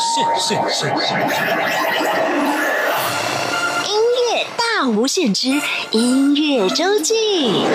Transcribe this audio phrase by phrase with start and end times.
[0.00, 0.88] 现现现
[3.84, 5.48] 音乐大无限之
[5.90, 7.66] 音乐周记。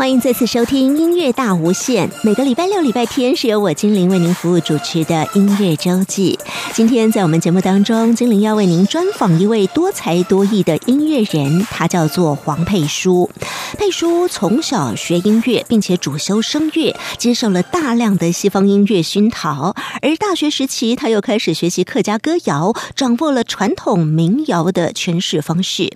[0.00, 2.08] 欢迎再次收听音乐大无限。
[2.24, 6.38] 每个礼拜六、礼拜天是由我精灵为您服务主持的音乐周记。
[6.72, 13.28] 今天在我们节目当中，精灵要为您专访一位多才多艺的音乐人，他叫做黄佩书。
[13.76, 19.76] 佩书从小学音乐，并且主修声乐，接受了大量的西方音乐熏陶。
[20.00, 25.92] 而大学时期，他又开始学习客家歌谣，掌握了传统民谣的诠释方式。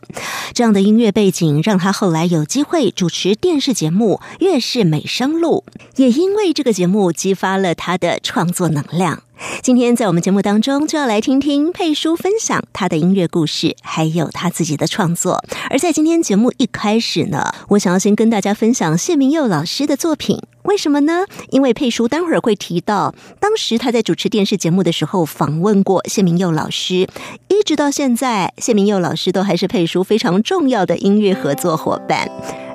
[0.53, 3.94] 这样的音乐背景，让他后来有机会主持电视节目
[4.41, 5.65] 《乐视美声录》，
[5.97, 9.23] 也因为这个节目激发了他的创作能量。
[9.63, 15.45] 今天在我们节目当中，就要来听听佩叔分享他的音乐故事，还有他自己的创作。
[15.69, 20.41] 而在今天节目一开始呢，我想要先跟大家分享谢明佑老师的作品。
[20.63, 21.27] 为什么呢？
[21.51, 27.07] 因为佩叔待会儿会提到，当时他在主持电视节目的时候访问过谢明佑老师，
[27.49, 32.31] 一直到现在，谢明佑老师都还是佩叔非常重要的音乐合作伙伴。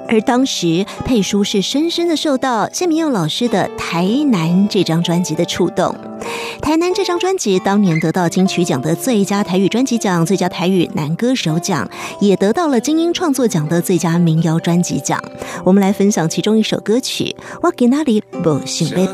[0.10, 5.96] 而当时佩叔是深深的受到谢明佑老师的《台南》这张专辑的触动，
[6.62, 11.88] 《台南》这张专辑当年得到金曲奖的最佳台语专辑奖、最佳台语男歌手奖，
[12.20, 15.24] 也得到了金鹰创作奖的最佳民谣专辑奖。
[15.64, 19.14] 我们来分享其中一首歌曲《我给那里不想飞飞》，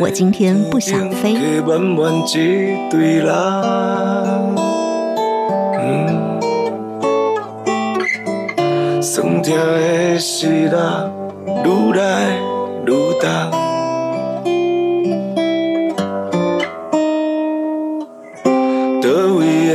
[0.00, 1.34] 我今天不想飞。
[9.04, 10.68] 酸痛的时日
[11.62, 12.38] 愈来
[12.86, 12.88] 愈
[13.20, 13.28] 重，
[19.02, 19.72] 倒位的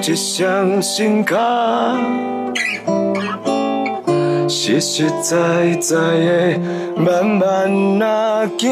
[0.00, 1.36] 一双新脚，
[4.48, 6.58] 实实在在的
[6.96, 8.70] 慢慢啊行。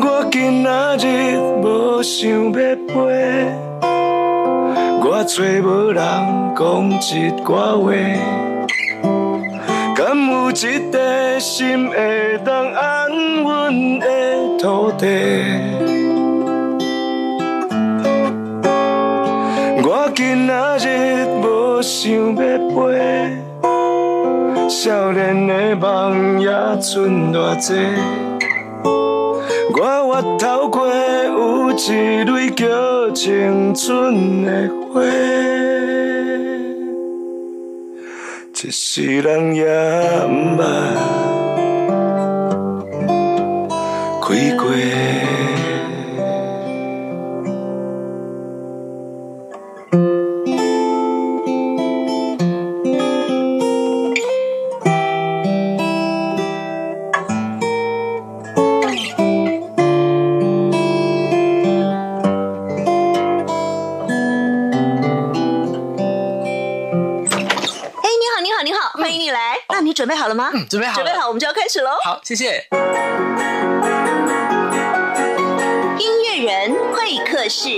[0.00, 3.52] 我今仔日无想要飞，
[5.02, 6.02] 我找无人
[6.56, 7.86] 讲一寡话。
[9.94, 12.80] 敢有一块心会当安
[13.44, 14.06] 稳的
[14.58, 15.99] 土地？
[20.22, 22.42] 今仔日无想要
[22.76, 22.78] 飞，
[24.68, 26.46] 少年的梦也
[26.82, 27.72] 剩偌济。
[28.84, 35.00] 我额头过有一蕊叫青春的花。
[38.62, 39.64] 一世人也
[40.28, 40.62] 毋捌
[44.20, 44.68] 开过。
[70.30, 70.50] 了吗？
[70.54, 71.90] 嗯，准备好，准备好，我们就要开始喽。
[72.04, 72.66] 好，谢谢。
[75.98, 77.68] 音乐人会客室。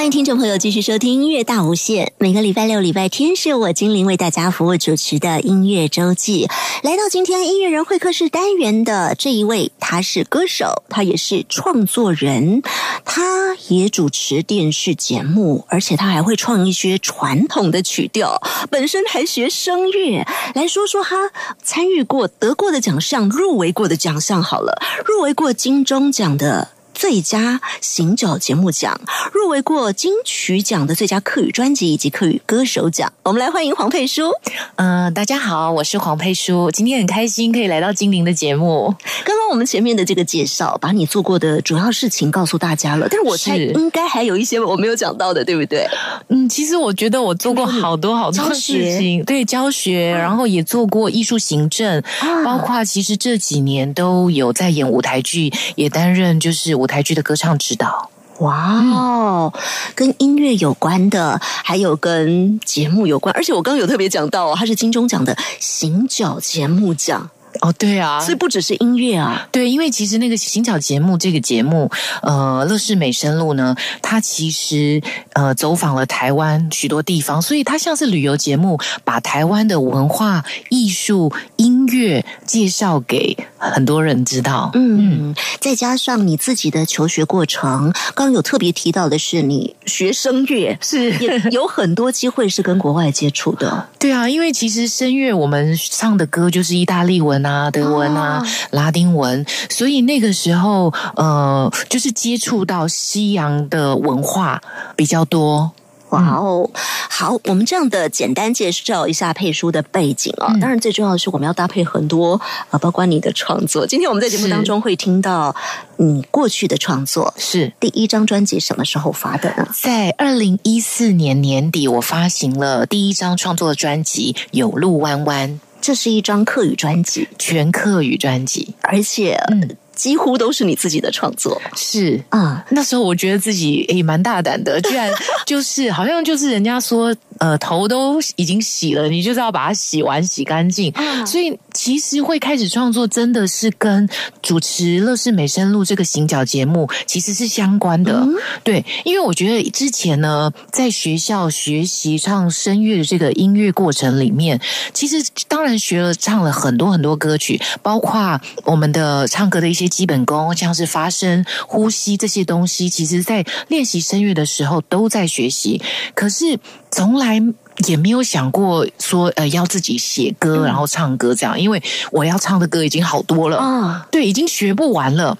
[0.00, 2.14] 欢迎听众朋友继续收听音乐大无限。
[2.16, 6.48] 每个礼拜六、礼拜天是我精灵为大家服务主持的音乐周记。
[6.82, 12.62] 来到今天音乐人会客室单元的这一位，他是歌手，他也是创作人，
[13.04, 18.40] 他也主持电视节目，而且他还会创一些传统的曲调，
[18.70, 20.26] 本身还学声乐。
[20.54, 21.30] 来说说他
[21.62, 26.68] 参与过、得过的奖项、入围过的奖项好了，入围过金钟奖的。
[27.00, 29.00] 最佳行脚节目奖，
[29.32, 33.10] 入围过金曲奖的最佳客语专辑以及客语歌手奖。
[33.22, 34.30] 我们来欢迎黄佩书。
[34.76, 38.94] 嗯，大家好，我是黄佩书，今天很开心可以来到精灵的节目。
[39.24, 45.88] 刚刚我们前面的这个介绍，把你做过的主要事情告诉大家了，但是我猜应该还有一些我没有讲到的，对不对？
[46.28, 52.02] 嗯，其实我觉得我做过好多好多事情，对教学，然后也做过艺术行政，
[52.44, 58.10] 包括其实这几年都有在演舞台剧，也担任就是舞台剧的歌唱指导。
[58.40, 59.52] 哇哦，
[59.94, 67.30] 跟音乐有关的，还有跟节目有关，而且我刚刚有特别讲到，它是金钟奖的行脚节目奖。
[67.60, 71.90] 哦，对啊，所以不只是音乐啊，对，因为其实那个行脚节目这个节目，
[72.22, 75.02] 呃，乐视美声录呢，它其实
[75.32, 84.70] 呃走访了台湾许多地方，所以它像是旅游节目，把台湾的文化、艺术、音乐介绍给很多人知道。
[84.74, 93.88] 嗯，嗯再加上你自己的求学过程，刚刚有特别提到的是你学声乐，是也有很多机会是跟国外接触的。
[93.98, 104.60] 对啊，因为其实声乐我们唱的歌就是意大利文啊、德文啊、拉丁文，所以那个时候呃，就是接触到西洋的文化
[104.96, 105.72] 比较多。
[106.10, 106.68] 哇哦，
[107.08, 110.52] 好，我们这样的简单介绍一下佩书的背景啊。
[110.60, 112.34] 当然，最重要的是我们要搭配很多
[112.68, 113.86] 啊，包括你的创作。
[113.86, 115.54] 今天我们在节目当中会听到
[115.98, 119.68] 你过去的创作，是第一张专辑什么时候发的呢？
[119.72, 125.48] 在二零一四年年底，我发行了第一张创作专辑《有路弯弯》，
[125.80, 129.76] 这是一张客语专辑，全客语专辑，而且嗯。
[129.92, 132.64] 几乎都是你自己的创作，是啊。
[132.70, 135.12] 那时候我觉得自己也蛮大胆的，居然
[135.44, 137.14] 就是好像就是人家说。
[137.40, 140.92] 呃，头都已经洗了，你就是要把它洗完、洗干净。
[141.24, 144.08] 所以其实会开始创作，真的是跟
[144.42, 148.26] 主持《乐视美声录》这个行脚节目其实是相关的。
[148.62, 154.60] 对，因为我觉得之前呢，在学校学习唱声乐的这个音乐过程里面，
[154.92, 155.16] 其实
[155.48, 165.80] 当然学了唱了很多很多歌曲，包括我们的唱歌的一些基本功，像是发声、呼吸这些东西，其实在练习声乐的时候都在学习。
[166.14, 166.58] 可是
[166.90, 167.40] 从来。
[167.86, 171.82] 也没有想过说呃要自己写歌然后唱歌这样，因为
[172.12, 173.58] 我要唱的歌已经好多了。
[173.58, 175.36] 啊，对，已经学不完了。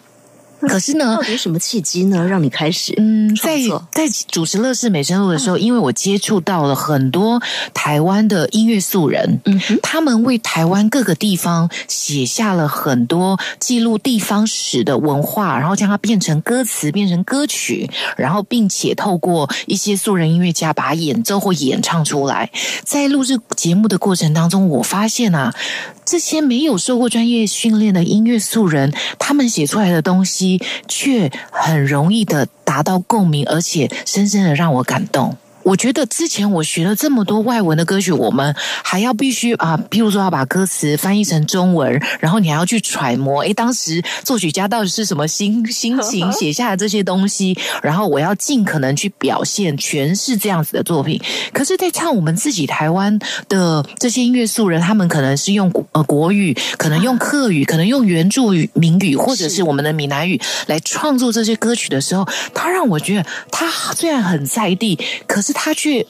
[0.69, 3.59] 可是呢，到底什么契机呢，让你开始嗯，在
[3.93, 7.41] 在主持乐视美声录的时候，因为我接触到了很多
[7.73, 22.51] 台湾的音乐素人，嗯，他们为台湾各个地方写下了很多记录地方史的文化，然后将它变成歌词，变成歌曲，然后并且透过一些素人音乐家把它演奏或演唱出来。
[22.85, 25.55] 在录制节目的过程当中，我发现啊。
[26.03, 30.50] 这些没有受过专业训练的音乐素人，他们写出来的东西
[30.89, 35.37] 却很容易的达到共鸣，而且深深的让我感动。
[35.63, 51.21] 我觉得之前我学了这么多外文的歌曲，我们还要必须啊，譬如说要把歌词翻译成中文，然后你还要去揣摩，诶，当时作曲家到底是什么心 心情写下的这些东西，然后我要尽可能去表现诠释这样子的作品。
[51.53, 53.19] 可是，在唱我们自己台湾
[53.49, 65.55] 的这些音乐素人，他们可能是用呃国语，可能用客语，可能用原住民语，或者是我们的闽南语来创作这些歌曲的时候，他让我觉得他虽然很在地，可是。
[65.55, 66.05] 他却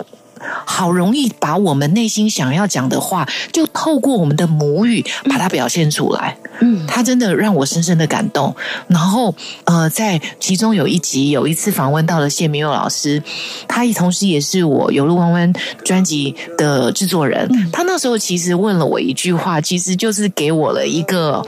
[0.64, 6.38] 好容易把我们内心想要讲的话，就透过我们的母语把它表现出来。
[6.60, 8.54] 嗯，他真的让我深深的感动。
[8.88, 9.34] 然后，
[9.64, 13.22] 呃，在其中有一集有一次访问到了谢明佑老师，
[13.68, 15.52] 他同时也是我《有路弯弯》
[15.84, 17.70] 专辑的制作人。
[17.70, 21.44] 他那时候其实问了我一句话，其实就是给我了一个。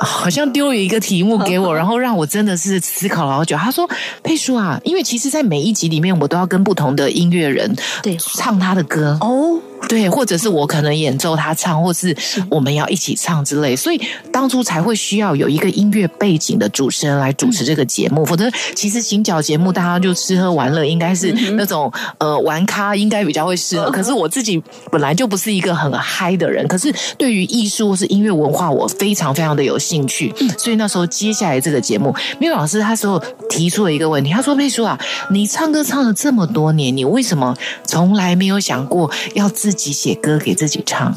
[0.00, 3.56] 好像丢了一个题目给我， 然后让我真的是思考了好久。
[3.56, 3.88] 他说
[4.22, 12.14] ：“佩叔啊，因为其实，在每一集里面，我都要跟不同的音乐人对唱他的歌哦。”对，或者是我可能演奏他唱，或是
[12.50, 14.00] 我们要一起唱之类，所以
[14.32, 18.24] 当初才会需要有一个音乐背景的主持人来主持这个节目。
[18.24, 23.90] 否则，其实行脚节目大家就吃喝玩乐，应该是那种呃玩咖应该比较会适合。
[23.90, 30.34] 可是我自己本来就不是一个很嗨的人，可是对于艺术或是音乐文化，我非常非常的有兴趣。
[30.58, 34.98] 所以那时候接下来这个节目，缪老师他时候提出了一个问题，他说：“佩叔啊，
[35.30, 41.14] 你唱歌唱了这么多年，你为什么从来没有想过要自？”自己写歌给自己唱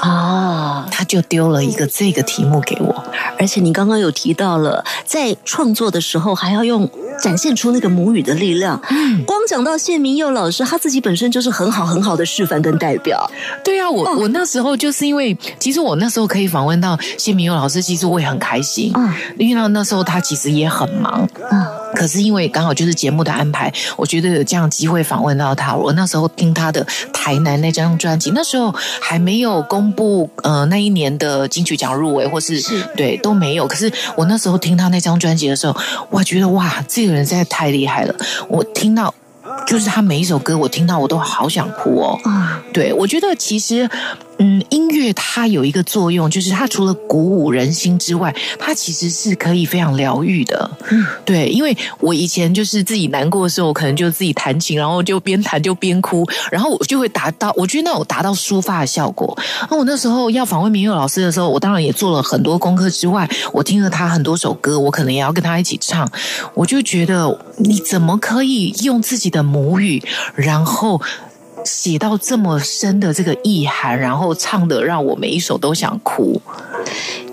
[0.00, 3.04] 啊，他就丢了一个这个题目给我。
[3.38, 6.86] 而且你刚刚有提到了，在创作的时候还要用
[7.18, 8.78] 展现出那个母语的力量。
[8.90, 13.26] 嗯，光讲到谢明佑老师，他自己本身就是很好很好的示范跟代表。
[13.64, 18.92] 对啊，我我那时候就是因为，其实我那时候可以访问到谢明佑老师，其实我也很开心。
[18.94, 21.26] 嗯，因为那那时候他其实也很忙。
[21.50, 21.64] 嗯。
[21.94, 25.74] 可是因为刚好就是节目的安排，我觉得有这样机会访问到他。
[25.74, 32.60] 我那时候听他的台南那张专辑，那时候还没有公布呃那一年的金曲奖入围，或是
[32.96, 33.66] 对都没有。
[33.66, 35.76] 可是我那时候听他那张专辑的时候，
[36.10, 38.14] 我觉得哇，这个人实在太厉害了。
[38.48, 39.12] 我听到
[39.66, 42.18] 就是他每一首歌，我听到我都好想哭哦。
[42.24, 43.88] 啊对，我觉得其实
[44.38, 50.70] 嗯，音乐它有一个作用，就是它除了鼓舞人心之外，它其实是可以非常疗愈的。
[50.90, 59.36] 嗯，对，因为我以前就是自己难过的时候，我可能就自己弹琴，然后就边弹就边哭，然后我就会达到，我觉得那种达到抒发的效果。
[59.70, 66.06] 那我那时候要访问明佑老师的时候，我当然也做了很多功课之外，我听了他很多首歌，我可能也要跟他一起唱。
[66.52, 70.02] 我就觉得，你怎么可以用自己的母语，
[70.34, 71.00] 然后？
[71.66, 76.40] 写到这么深的这个意涵，然后唱的让我每一首都想哭。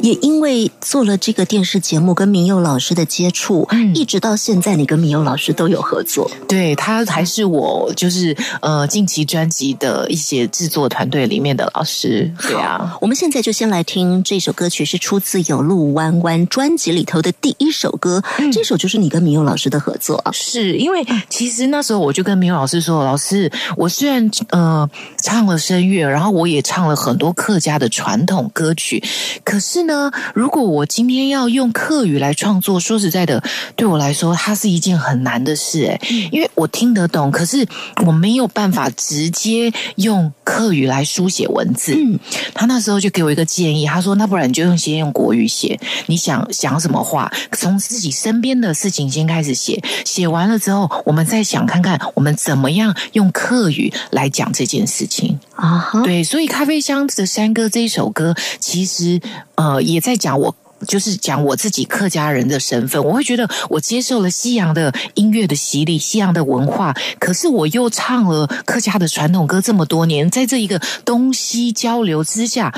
[0.02, 6.30] 也因为做了这个电视节目，跟明佑老师的接触，嗯，一直到现在，你跟明佑老师都有合作。
[6.46, 12.30] 对他还是我就是呃近期专辑的一些制作团队里面的老师。
[12.42, 18.22] 对啊，我们现在就先来听这首歌曲，是出自《有路弯弯》专辑里头的第一首歌。
[18.52, 20.22] 这首就是你跟明佑老师的合作。
[20.34, 24.90] 是因为其实那时候我就跟明佑老师说：“老师，我虽然呃
[25.22, 29.04] 唱了声乐，然后我也唱了很多客家的传统歌曲，
[29.44, 33.44] 可是呢。”，如果我今天要用客语来创作，说实在的，
[33.76, 37.66] 对我来说，它是一件很难的事，诶，因为我听得懂，可是
[38.06, 41.94] 我没有办法直接用客语来书写文字。
[41.96, 42.20] 嗯，
[42.54, 59.20] 他那时候就给我一个建议，他说：“那不然你就用先用国语写，你想想什么话，从自己身边的事情先开始写，写完了之后，我们再想看看我们怎么样用客语来讲这件事情。”啊，对，所以《咖啡香的山歌》这一首歌，其实
[59.56, 60.56] 呃也在讲我，
[60.88, 63.04] 就是讲我自己客家人的身份。
[63.04, 72.74] 我会觉得我接受了西洋的音乐的洗礼，西洋的文化，可是我又唱了客家的传统歌这么多年，在这一个东西交流之下，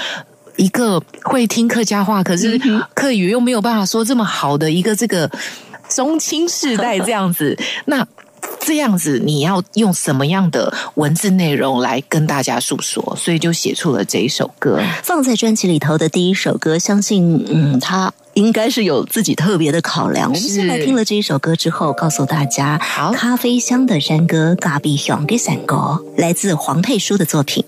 [0.57, 2.59] 一个会听客家话，可是
[2.93, 5.29] 客语又没有办法说这么好的一个这个
[5.89, 8.05] 中青世代这样子，那。
[8.65, 13.15] 这样子，你要用什么样的文字内容来跟大家诉说？
[13.15, 16.79] 所以就写出了这一首歌，放在专辑里头的第一首歌。
[16.79, 20.29] 相信，嗯，他应该是有自己特别的考量。
[20.29, 27.63] 我们现在听了这一首歌之后，告诉大家，好，咖啡香的山歌，咖比熊的山歌，来自黄佩书的作品。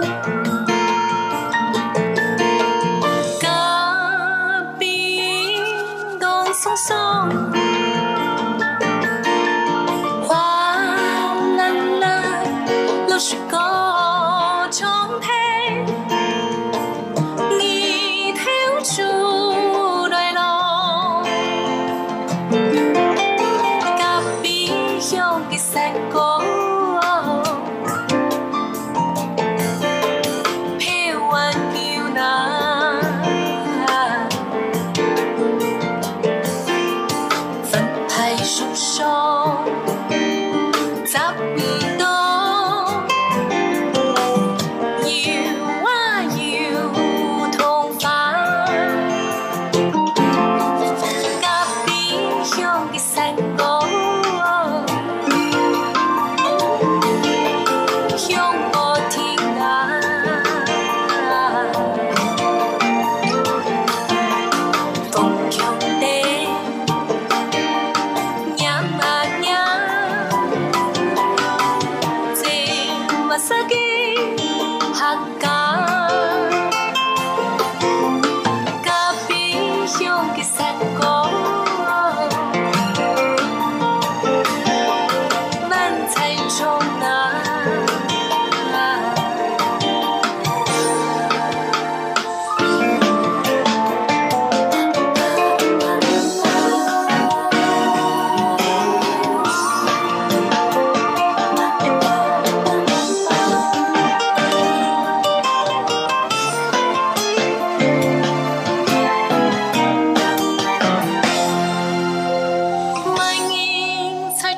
[0.00, 0.59] Música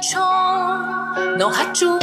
[0.03, 0.21] 冲，
[1.39, 1.97] 弄哈住。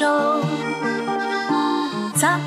[0.00, 0.06] 手，
[2.14, 2.40] 咋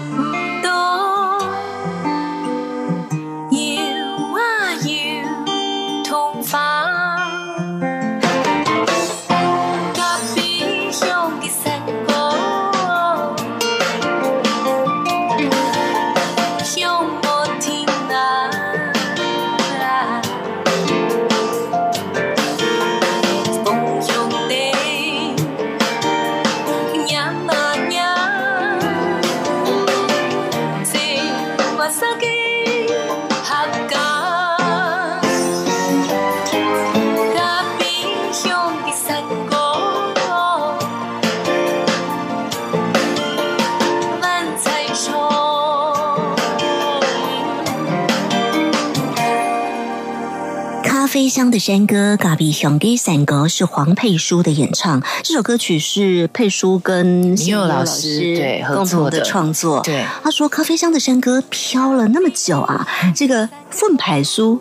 [51.53, 58.85] 的山歌《嘎比熊给山歌》是黄佩书的演唱，这首歌曲是佩书跟米佑老师对合作的。
[58.85, 59.79] 共同的创作。
[59.81, 60.03] 对。
[60.23, 64.59] 他说咖啡香的山歌飘了那么久啊，这个凤牌书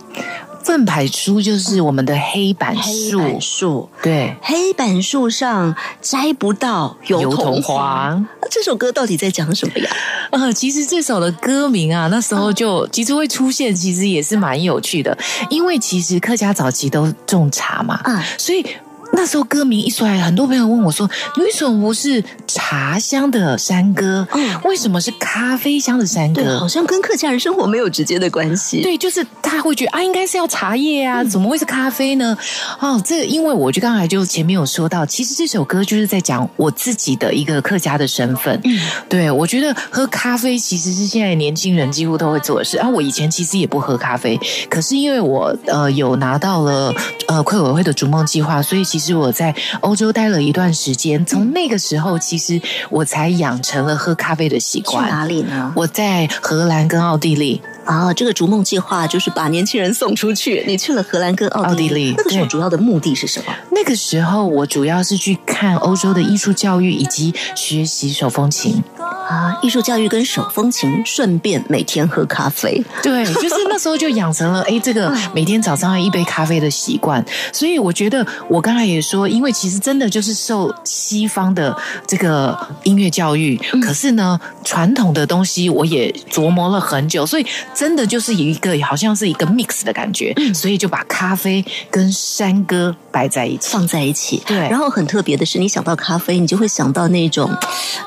[0.64, 3.88] 粪牌书就是我们的黑板黑树，板树。
[4.02, 8.24] 对，黑板树上摘不到油油桐桐花。
[8.50, 9.90] 这首歌到底在讲什么呀？
[10.30, 15.16] 呃，其实这首的歌名啊，那时候就 其实会出现，其实也是蛮有趣的，
[15.50, 18.64] 因为其实客家早期都种茶嘛，啊所以。
[19.12, 24.26] 那时候歌名一出来，很多朋友问我说：“你为什么不是茶香的山歌？
[24.34, 28.82] 嗯为什么是咖啡香的山对，歌？”好像跟客家人生活没有直接的关系。
[28.82, 32.36] 对，就是他会觉得啊，应该是要茶叶嗯啊，怎么会是咖啡呢？
[32.80, 38.58] 哦，这因为我就刚才就前面有说到，其实这首歌就是在讲我自己的一个客家的身份。
[38.64, 42.78] 嗯，对我觉得喝咖啡其实是现在年轻人几乎都会做的事。
[42.78, 44.38] 啊，我以前其实也不喝咖啡，
[44.70, 46.94] 可是因为我呃有拿到了
[47.28, 52.60] 呃快委会的逐梦计划，所以其实我在欧洲待了一段时间，从那个时候其实
[52.90, 55.18] 我才养成了喝咖啡的习惯去惯。
[55.18, 55.72] 哪里呢？
[55.74, 57.60] 我在荷兰跟奥地利。
[57.84, 60.62] 啊，这个逐梦计划就是把年轻人送出去。
[60.68, 63.52] 你去了荷兰跟奥地利，奥地利那个时候主要的目的是什么？
[63.72, 68.80] 那个时候，我主要是去看欧洲的艺术教育以及学习手风琴。
[69.02, 72.82] 啊，艺术教育跟手风琴，顺便每天喝咖啡。
[73.02, 77.24] 对，就是那时候就养成了 哎，这个每天早上一杯咖啡的习惯。
[77.52, 93.72] 所以我觉得，我刚才也说，因为其实真的就是受西方的这个音乐教育，可是呢，传统的东西我也琢磨了很久，所以真的就是有一个好像是一个 mix 的感觉，所以就把咖啡跟山歌摆在一起。
[93.72, 97.50] 放在一起，对然后很特别的是，你想到咖啡，你就会想到那种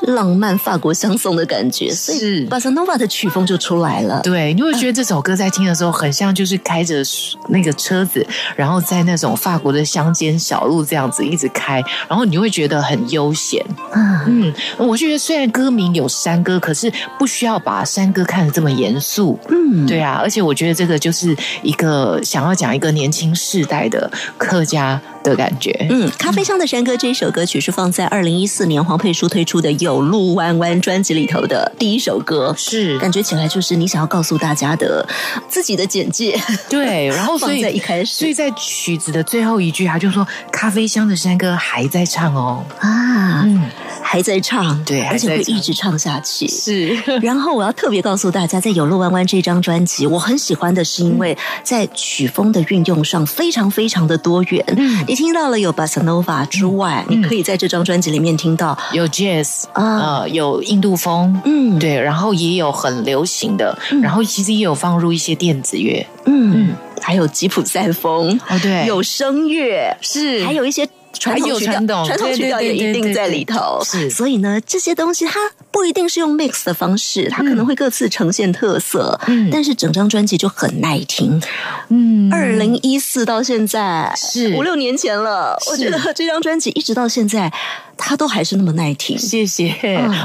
[0.01, 4.21] 浪漫法国香颂的感觉，所以是巴塞诺瓦的曲风就出来了。
[4.21, 7.03] 对，你会觉得这首歌在听的时候，很像就是开着
[7.49, 13.63] 那个车子，然后在那种法国的乡间小路这样子一直开，然后你会觉得很悠闲。
[13.91, 19.39] 啊，嗯，我觉得虽然歌名有山歌，可是不需要把山歌看得这么严肃。
[19.49, 25.71] 嗯，对啊，而且我觉得这个就是一个想要讲一个年轻世代的客家的感觉。
[25.89, 35.07] 嗯，咖啡香的山歌这一首歌曲是放在二零一四年黄佩书推出的《有路弯弯》专辑里头的第一首歌，是感觉起来就是你想要告诉大家的
[35.49, 36.39] 自己的简介。
[36.69, 42.63] 对，然后所以放在一开始所以在曲子的最后一句，他就说：“咖啡香的山歌还在唱哦。
[42.79, 43.63] 啊，嗯，
[44.01, 46.47] 还在唱，对而且会一直唱下去。
[46.47, 54.63] 是然后我要特别告诉大家，在《有路弯弯》这张专辑，我很喜欢的是因为在曲风的运用上非常非常的多元。
[54.77, 60.23] 嗯你听到了有 Bossa Nova 之外，嗯你可以在这张专辑里面听到，有 jazz 啊。
[60.23, 61.79] 呃，有印度风，嗯。
[61.79, 64.01] 对，然后也有很流行的，嗯。
[64.01, 68.85] 然后其实也有放入一些电子乐，嗯，还有吉普赛风，哦，对。
[68.87, 70.43] 有声乐，是。
[70.43, 70.85] 还有一些。
[71.17, 73.81] 传统曲调传，统曲调也一定在里头。
[73.85, 74.09] 是。
[74.09, 75.39] 所以呢，这些东西它
[75.75, 79.19] 不一定是用 mix 的方式，它可能会各自呈现特色。
[79.27, 81.41] 嗯但是整张专辑就很耐听。
[81.89, 87.51] 嗯二零一四到现在是五六年前了，我觉得这张专辑一直到现在
[87.97, 89.17] 它都还是那么耐听。
[89.17, 89.75] 谢谢。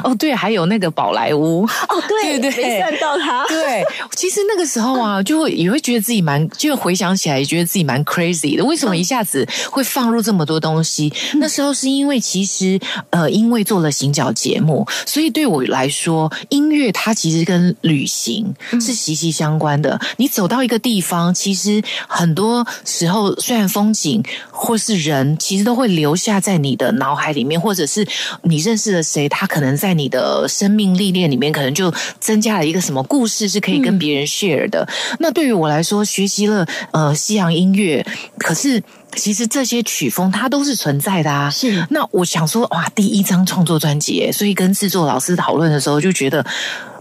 [0.05, 1.65] 哦，对，还有那个宝莱坞。
[1.65, 3.45] 哦，对对对，没算到他。
[3.51, 3.85] 对，
[4.15, 8.65] 其实那个时候啊，就会也会觉得自己蛮，就回想起来也觉得自己蛮 crazy 的。
[8.65, 11.13] 为什么一下子会放入这么多东西？
[11.35, 12.79] 那时候是因为其实
[13.11, 20.00] 呃，因为做了行脚节目，所以对我来说，音乐它其实跟旅行是息息相关的。
[20.16, 24.22] 你走到一个地方，其实很多时候虽然风景
[24.62, 28.07] 或是人，其实都会留下在你的脑海里面，或者是
[28.42, 34.87] 你认识了谁，他可能在你的生命历练里面，可能就增加了一个什么故事是可以跟别人 share 的。
[35.18, 38.05] 那对于我来说，学习了呃西洋音乐，
[38.37, 38.83] 可是
[39.16, 41.49] 其实这些曲风它都是存在的啊。
[41.49, 46.44] 是，那我想说，哇，第一张创作专辑，所以跟制作老师讨论的时候，就觉得。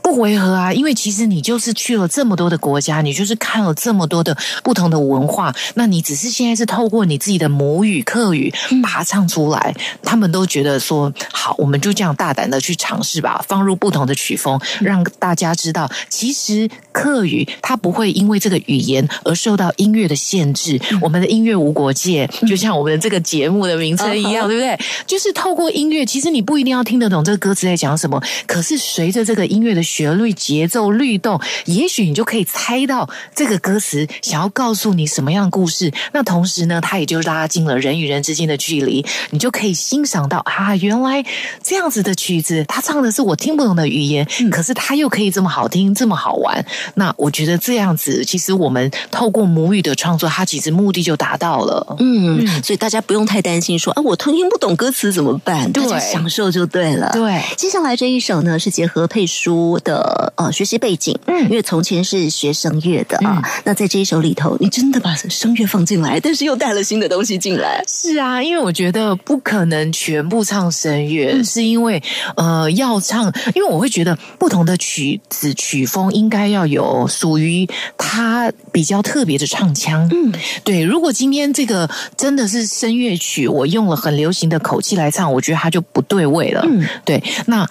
[0.09, 24.75] 不违和啊，因为其实你就是去了这么多的国家，你就是看了这么多的不同的文化，那你只是现在是透过你自己的母语客语把它唱出来，他们都觉得说好，我们就这样大胆的去尝试吧，放入不同的曲风，让大家知道，其实客语它不会因为这个语言而受到音乐的限制，我们的音乐无国界，就像我们的这个节目的名称一样，对不对？
[25.05, 29.83] 就是透过音乐，其实你不一定要听得懂这个歌词在讲什么，可是随着这个音乐的。
[29.99, 35.91] 旋律、节奏、律动，也许你就可以猜到这个歌词想要告诉你什么样的故事。
[36.13, 41.21] 那同时呢，它也就拉近了人与人之间的距离，你就可以欣赏到啊，原来
[41.61, 46.65] 这样子的曲子，他唱的是我听不懂的语言，可是他又可以这么好听，这么好玩。
[46.95, 51.97] 那我觉得这样子，其实我们透过母语的创作，它其实目的就达到了。
[51.99, 55.69] 嗯，所以大家不用太担心说啊，我听不懂歌词怎么办？
[55.73, 57.09] 对，享受就对了。
[57.11, 59.49] 对，接下来这一首呢，是结合配书。
[59.83, 67.83] 的呃学习背景，嗯，因为从前是学声乐的啊，那在这一首里头，你真的把声乐放进来，但是又带了新的东西进来。
[67.87, 72.01] 是啊，因为我觉得不可能全部唱声乐，是因为
[72.35, 73.25] 呃要唱，
[73.55, 80.07] 因为我会觉得不同的曲子曲风应该要有属于它比较特别的唱腔。
[80.11, 86.61] 嗯，对，如果今天这个真的是声乐曲，我用了很流行的口气来唱，我觉得它就不对味了。
[86.65, 87.67] 嗯，对，那。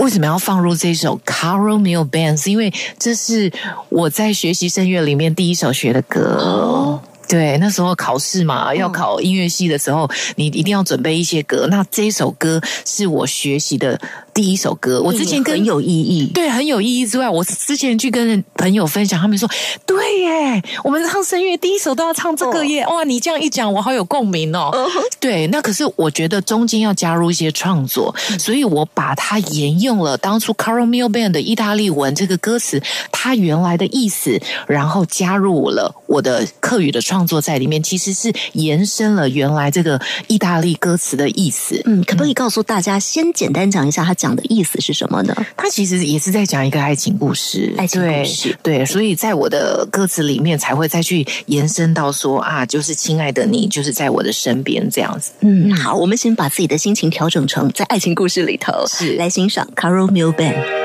[0.00, 2.38] 为什么要放入这首《Carol Mill Band》？
[2.50, 3.52] 因为这是
[3.90, 6.98] 我在学习声乐里面第一首学的歌。
[7.28, 11.68] 对，那时候考试嘛，要考音乐系的时候，你一定要准备一些歌。
[11.70, 14.00] 那这首歌是我学习的。
[14.32, 19.48] 第一首歌，我之前很有意义，对，很有意义之外，我之前去跟朋友分享，他们说，
[19.84, 24.70] 对耶，我们唱声乐第一首都要唱这个耶，哇，你这样一讲，我好有共鸣哦。
[25.18, 41.82] 对，那可是我觉得中间要加入一些创作，所以我把它沿用了当初 Carol Mill Band 的意大利文这个歌词，它原来的意思，然后加入了我的课语的创作在里面，其实是延伸了原来这个意大利歌词的意思。
[41.84, 44.14] 嗯，可不可以告诉大家，先简单讲一下他。
[44.20, 45.34] 讲的意思是什么呢？
[45.56, 48.54] 他其实也是在讲一个爱情故事，爱情故事。
[48.62, 55.32] 对，所以在我的歌词里面才会再去延伸到说啊，就是亲爱的你，就是在我的身边这样子。
[55.40, 60.79] 嗯，好，我们先把自己的心情调整成在爱情故事里头，是来欣赏 Carol Milban。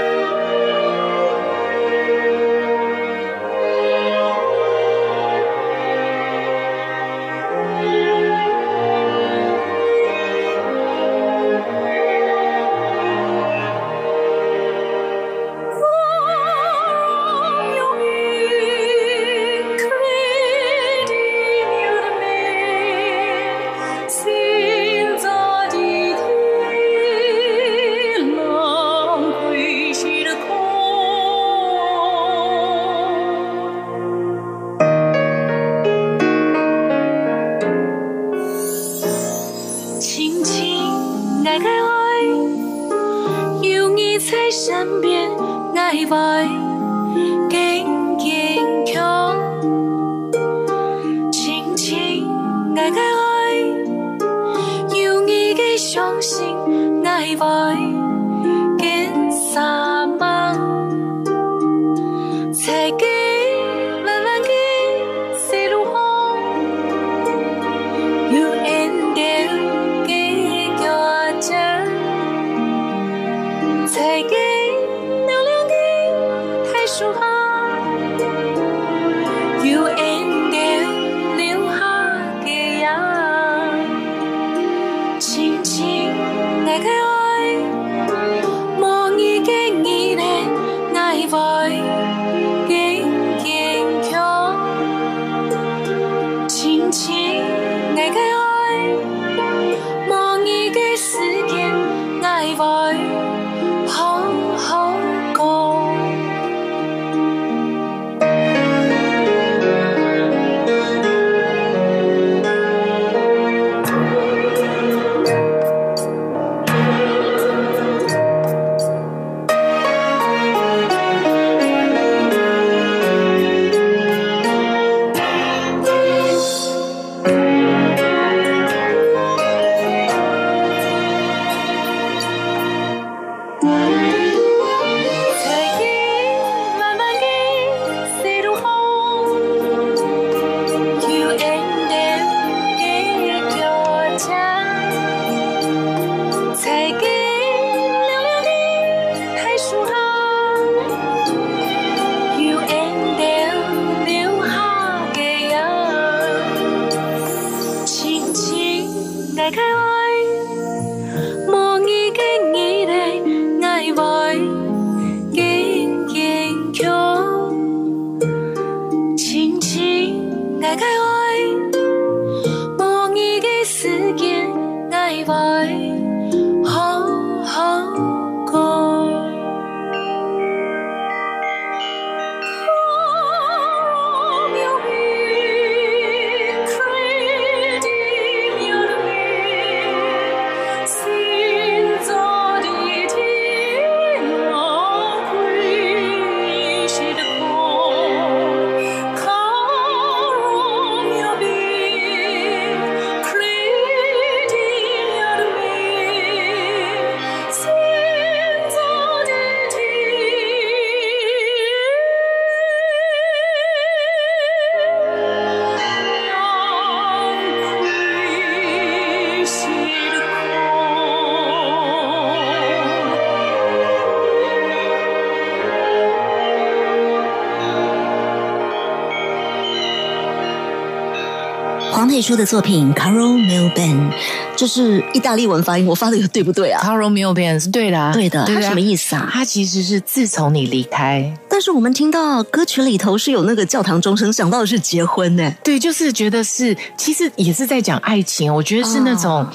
[232.16, 234.10] 佩书的作品《Caro m i l b a n》，
[234.56, 238.46] 这是意大利文发音，我发的对不对啊？Caro m i l b a n 是对的，对的。
[238.46, 239.30] 它什么意思啊？
[239.30, 245.54] 它其实是自从你离开，但是我们听到歌曲里头是有那个教堂钟声，想到的是结婚呢。
[245.62, 248.56] 对，就是觉得是，其实也是在讲爱情。
[248.56, 249.46] 我觉得是那种，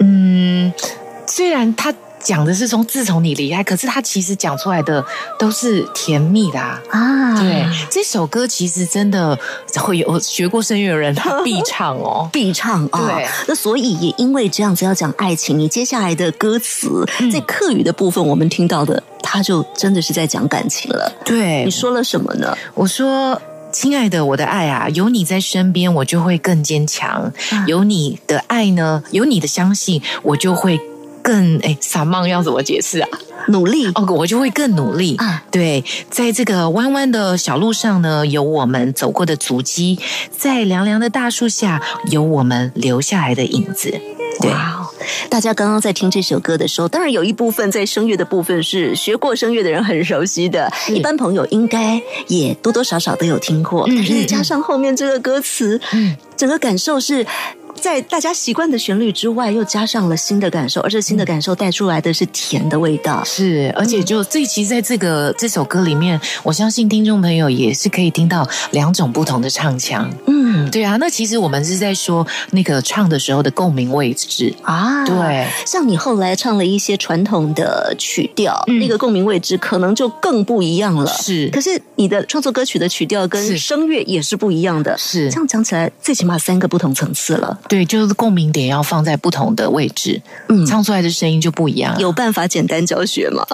[0.00, 0.72] 嗯，
[1.26, 1.92] 虽然他。
[2.26, 5.04] 讲的是从自从你离开，可是他其实讲出来的
[5.38, 7.40] 都是甜蜜的啊！
[7.40, 9.38] 对，这首歌其实真的
[9.76, 12.98] 会有学过声乐的人他 必唱哦，必唱啊！
[13.14, 21.12] 对，那所以也因为这样子要讲爱情，你接下来的歌词在课语的部分，我们听到的他就真的是在讲感情了。
[21.24, 22.58] 对，你说了什么呢？
[22.74, 27.30] 我说：“亲爱的，我的爱啊，有你在身边，我就会更坚强；
[27.68, 30.80] 有你的爱呢，有你的相信，我就会。”
[31.26, 33.08] 更哎，撒梦要怎么解释啊？
[33.48, 35.42] 努力哦，我就会更努力啊！
[35.50, 39.98] 对，在这个弯弯的小路上呢，有我们走过的足迹；
[40.30, 43.90] 在凉凉的大树下，有我们留下来的影子。
[44.40, 44.50] 对，
[45.28, 53.84] 大家刚刚在听这首歌的时候，当然有一部分在声乐的部分是学过声乐的人很熟悉的，一般朋友应该也多多少少都有听过。
[53.88, 57.26] 但是加上后面这个歌词，嗯，整个感受是。
[57.80, 63.22] 在大家习惯的旋律之外，又加上了新的感受，而这新的感受带出来的是甜的味道。
[63.24, 70.10] 是，而且就这其实在这个这首歌里面，我相信听众朋友也是可以听到两种不同的唱腔。
[70.26, 75.04] 嗯，对啊，那其实我们是在说那个唱的时候的共鸣位置啊。
[75.04, 81.06] 对，像你后来唱了一些传统的曲调，那个共鸣位置可能就更不一样了。
[81.06, 84.96] 是，可是你的创作歌曲的曲调跟声乐也是不一样的。
[84.96, 87.58] 是，这样讲起来，最起码三个不同层次了。
[87.68, 91.94] 对，就是共鸣点要放在不同的位置，嗯，唱出来的声音就不一样。
[91.98, 93.44] 有办法简单教学吗？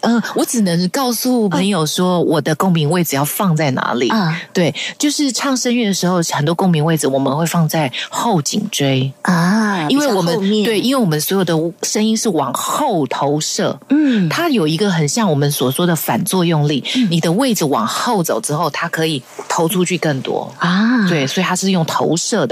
[0.00, 4.40] 嗯， 我只能告诉朋友说，我的共鸣位置要放在哪里啊？
[4.52, 21.08] 对，就是唱声乐的时候，很多共鸣位置我们会放在后颈椎啊，因为我们对，因为我们所有的声音是往后投射，嗯，它有一个很像我们所说的反作用力，你的位置往后走之后，它可以投出去更多啊。
[21.08, 22.16] 对，所以它是用投。
[22.20, 22.49] 射的，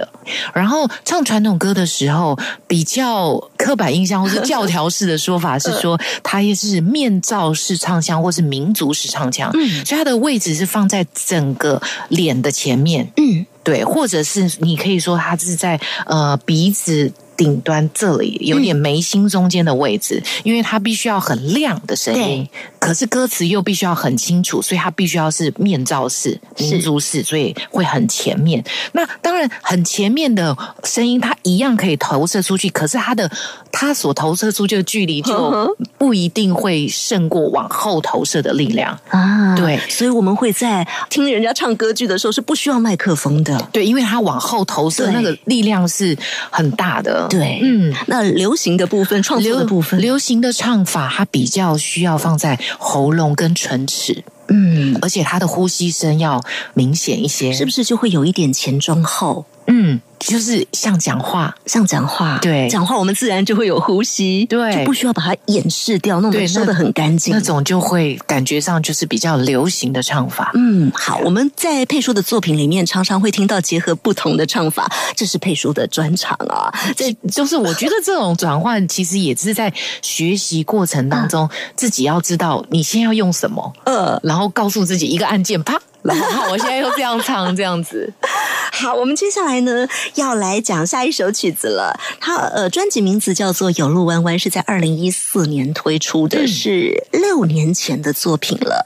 [0.52, 17.12] 然后唱传统歌的时候，比较刻板印象或是教条式的说法是说， 它也是面罩式唱腔或是民族式唱腔，嗯，所以它的位置是放在整个脸的前面，嗯，对，或者是你可以说它是在呃鼻子。
[17.38, 22.46] 顶端这里有点眉心中间的位置，因为它必须要很亮的声音，
[22.80, 28.62] 可是歌词又必须要很清楚，所以它必须要是面罩式、民族式，所以会很前面。
[28.90, 33.30] 那当然，很前面的声音，它一样可以投射出去，可是它的
[33.70, 39.54] 它所投射出去的距离就不一定会胜过往后投射的力量啊。
[39.54, 46.18] 对，所以我们会在听人家唱歌剧的时候是不需要麦克风的，对，因为它往后投射那个力量是
[46.50, 47.27] 很大的。
[47.28, 56.42] 对，嗯，那流行的部分，创作的部分，流行的唱法，它比较需要放在喉咙跟唇齿，嗯，而且它的呼吸声要
[56.74, 59.44] 明显一些，是不是就会有一点前中后？
[59.68, 60.00] 嗯。
[60.18, 70.50] 就是像讲话，像讲话，对，讲话我们自然就会有呼吸，对，就不需要把它掩饰掉，弄得说的很干净，那种就会感觉上就是比较流行的唱法。
[70.54, 76.74] 嗯，好，我们在佩叔的作品里面常常会听到结合不同的唱法，这是佩叔的专长啊。
[76.96, 85.80] 这就是我觉得这种转换其实也是在学习过程当中，自己要知道你先要用什么，呃，然后告诉自己一个按键，啪。
[86.02, 88.12] 然后我现在又这样唱，这样子。
[88.70, 91.98] 好，我们接下来呢要来讲下一首曲子了。
[92.20, 98.84] 它呃，专辑名字叫做《有路弯弯》，是在二零一四年推出的，是六年前的作品了。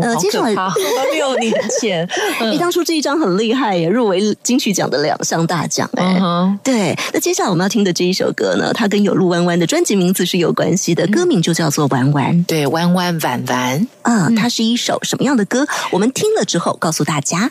[0.00, 0.54] 呃，接下来
[1.12, 2.08] 六年前，
[2.52, 6.20] 你当初这一张很厉害耶，入围金曲奖的两项大奖哎。
[6.62, 12.32] 对，那接下来我们要听的这一首歌呢，它跟《有路弯弯》的专辑名字是有关系的，歌名就叫做《弯弯》。
[12.46, 13.88] 对，弯弯弯弯。
[14.02, 15.66] 啊，它是一首什么样的歌？
[15.90, 17.50] 我们听了之后告诉大家。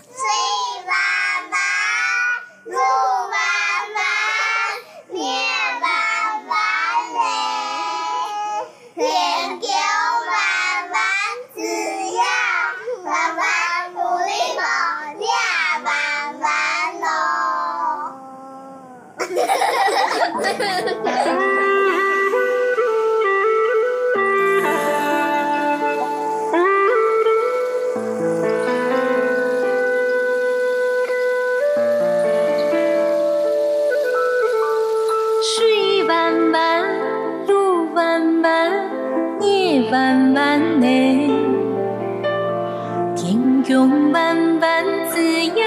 [43.82, 45.66] 天空弯弯，只有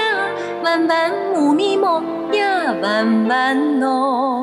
[0.63, 2.01] 弯弯弯，木咪摸
[2.31, 2.41] 也
[2.81, 4.34] 弯弯咯。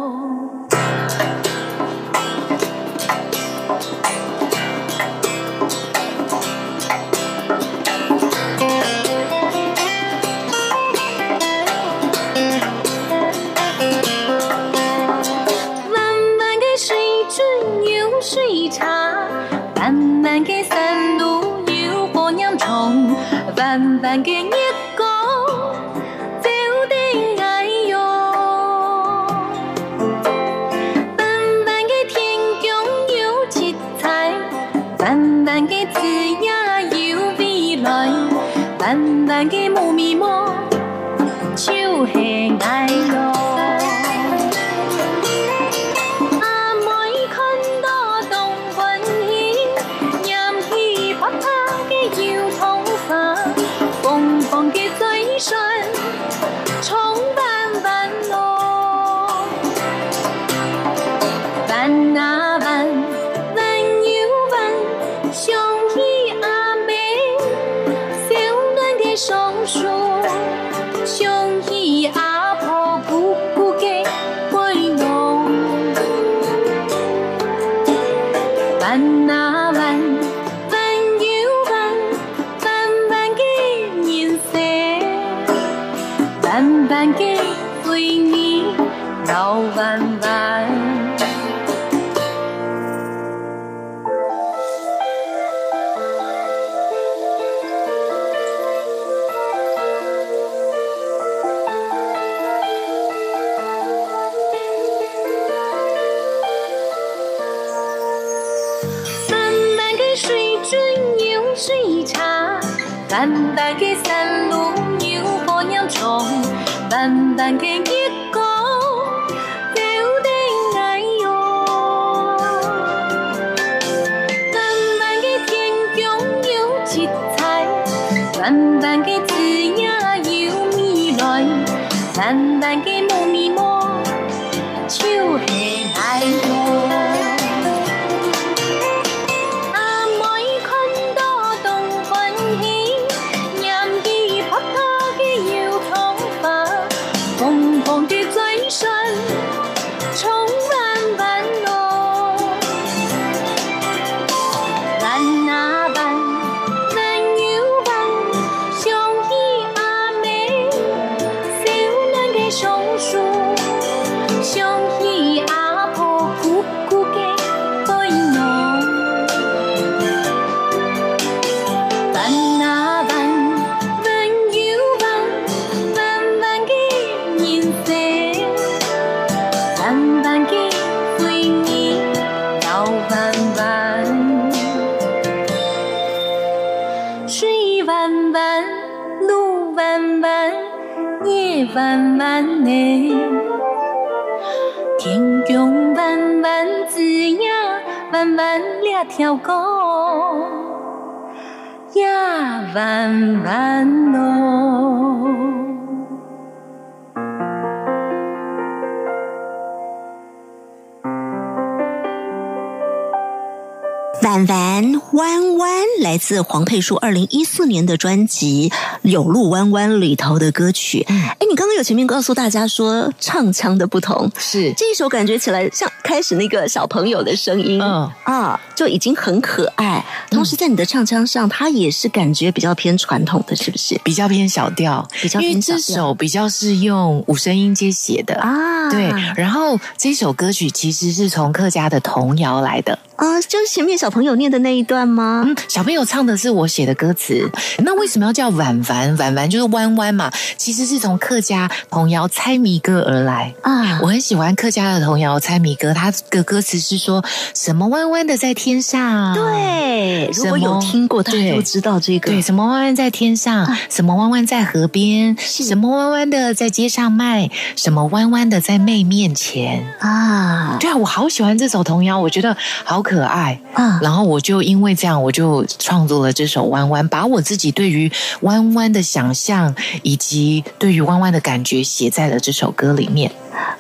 [214.23, 218.71] 婉婉弯弯来自黄佩书二零一四年的专辑
[219.03, 221.05] 《有路弯弯》里头的歌曲。
[221.09, 230.05] 哎、你刚刚有前面告诉大家说唱腔的不同，是这一首感觉起来像开始那个小朋友的声音，嗯啊，就已经很可爱。
[230.31, 234.01] 同时在你的唱腔上，它也是感觉比较偏传统的，是不是？
[234.05, 238.37] 比较偏小调，比较偏因为这首比较是用五声音阶写的。
[238.37, 242.97] 啊，对，然后这首歌曲其实是从客家的童谣来的。
[243.23, 245.45] 啊，就是前面小朋友念的那一段吗？
[245.47, 247.49] 嗯，小朋友唱的是我写的歌词。
[247.85, 249.17] 那为什么要叫婉婉？
[249.17, 253.55] 婉婉就是弯弯嘛，其实是从客家童谣猜谜歌而来。
[253.63, 262.33] 啊，我很喜欢客家的童谣猜谜歌，它的歌词是说什么弯弯的在天上，对，如果有听过，大家对都知道这个。
[262.33, 269.87] 对，什么弯弯在天上，什么弯弯在河边，什么弯弯的在街上卖，什么弯弯的在妹面前。
[270.01, 273.61] 啊对啊，我好喜欢这首童谣，我觉得好可爱。
[273.75, 278.11] 啊，然后我就因为这样，我就创作了这首《弯弯》，把我自己对于
[278.41, 283.31] 弯弯的想象以及对于弯弯的感觉写在了这首歌里面。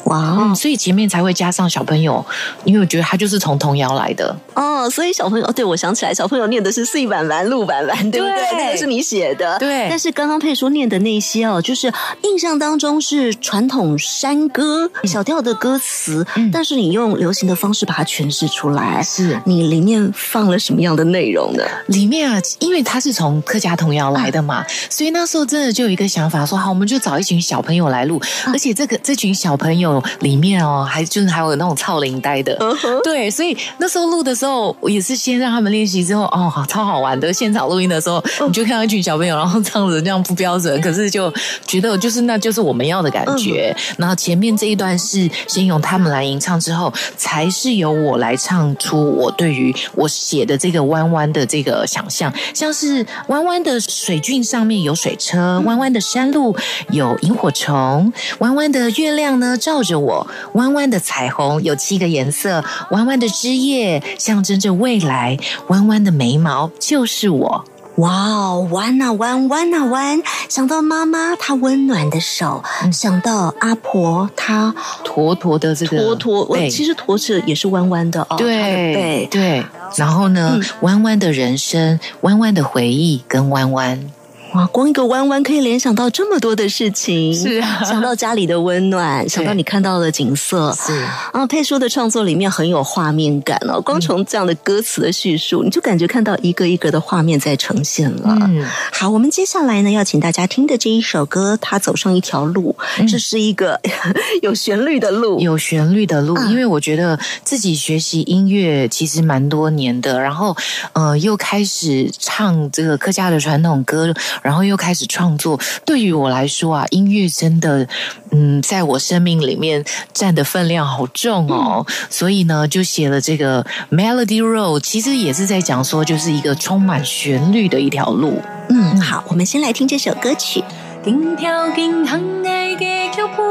[0.05, 2.24] 哇嗯，所以前面才会加上小朋友，
[2.64, 4.35] 因为我觉得他就是从童谣来的。
[4.55, 8.37] 哦，所以小朋友，哦，对我想起来，小朋友念的是“岁板板路板板”，对不对？
[8.37, 8.64] 对。
[8.64, 9.87] 那个是你写的，对。
[9.89, 16.51] 但是刚刚佩说念的那些哦，就是印象当中是传统山歌小调的歌词，嗯。
[16.53, 21.62] 但是你用流行的方式把它诠释出来，是你里面放了什么样的内容呢？
[21.89, 28.20] 里面啊，因为他是从客家童谣来的嘛，所以那时候真的就有一个想法说，好，我们就找一群小朋友来录，
[28.53, 32.59] 而且这个这群小朋友里面哦，还就是还有那种操铃呆的，
[33.03, 37.33] 对，所以那时候录的时候，我也是先让他们练习之后，哦，好超好玩的。
[37.33, 41.33] 现场录音的时候，你就看到一群小朋友，然后唱着这样不标准，可是就
[41.66, 43.75] 觉得就是那就是我们要的感觉。
[43.97, 56.57] 然后前面这一段是先用他们来吟唱，之后才是由我来唱出我对于我写的这个弯弯的这个想象，像是弯弯的水郡上面有水车，弯弯的山路
[56.91, 65.37] 有萤火虫，弯弯的月亮呢照着我，弯弯的彩虹有七个颜色，弯弯的枝叶象征着未来，
[65.69, 67.65] 弯弯的眉毛就是我。
[67.97, 74.74] 哇哦，弯啊弯，弯啊弯，想到妈妈她温暖的手，想到阿婆她
[75.05, 79.28] 坨坨的这个坨坨，我其实坨子也是弯弯的哦，对。
[79.30, 79.64] 对，
[79.97, 80.62] 然后呢，嗯。
[80.80, 84.11] 弯弯的人生，弯弯的回忆跟弯弯，
[84.55, 87.83] 哇，光一个弯弯可以联想到这么多的事情，是啊。
[87.85, 90.93] 想到家里的温暖，想到你看到的景色，是。
[91.33, 93.81] 啊，佩叔的创作里面很有画面感哦。
[93.81, 98.37] 光从这样的歌词的叙述，你就感觉看到一个一个的画面在呈现了。
[98.43, 102.77] 嗯，好，我们接下来呢要请大家听的这一首歌，它走上一条路，
[103.09, 103.81] 这是一个
[104.43, 110.55] 有旋律的路，有旋律的路，嗯因为我觉得自己学习音乐其实蛮多年的，然后
[110.93, 115.59] 呃又开始唱这个客家的传统歌，然后又开始创作。
[115.86, 117.86] 对于我来说啊，音乐真的
[118.30, 128.40] 嗯，在我生命里面占的分量好重哦，所以呢，就写了这个 Melody Road，其实也是在讲说，就是一个充满旋律的一条路。
[128.68, 130.62] 嗯，好，我们先来听这首歌曲。
[131.05, 133.43] 經條經行藝嘅腳步，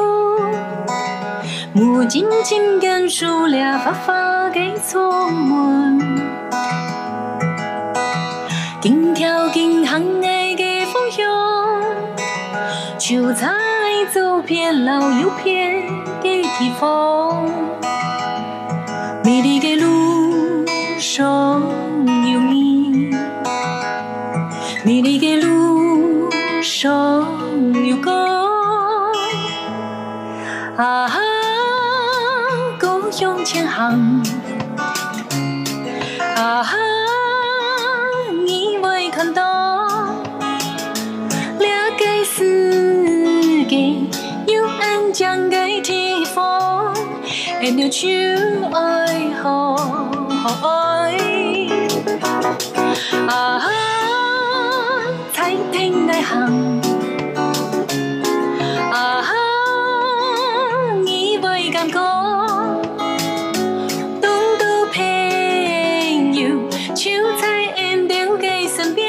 [1.75, 5.99] 无尽情感數量發發嘅充滿。
[8.81, 10.01] 經條經行
[13.03, 13.49] 就在
[14.13, 15.89] 走遍老右邊
[16.21, 17.49] 嘅地方。
[19.25, 20.63] 美麗嘅路
[20.99, 21.63] 上
[22.31, 23.09] 有你。
[24.85, 26.29] 美麗嘅路
[26.61, 27.25] 上
[27.83, 28.11] 有歌，
[30.77, 31.19] 啊哈，
[32.79, 34.21] 共向前行，
[47.61, 49.75] ，and you choose 愛好
[50.67, 51.17] 愛。
[53.27, 53.61] 啊，
[55.31, 56.81] 才聽愛行。
[58.91, 59.23] 啊，
[61.05, 61.93] 你會感覺，
[64.21, 64.23] 懂
[64.57, 67.47] 得朋友就在
[67.77, 68.07] and
[68.37, 69.01] 嘅身邊，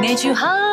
[0.00, 0.63] 愛就好 melody，